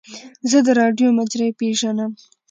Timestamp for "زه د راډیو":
0.49-1.07